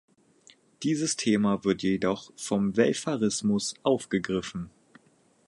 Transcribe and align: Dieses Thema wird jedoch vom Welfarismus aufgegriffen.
Dieses 0.81 1.15
Thema 1.15 1.63
wird 1.63 1.83
jedoch 1.83 2.33
vom 2.35 2.75
Welfarismus 2.75 3.75
aufgegriffen. 3.83 4.71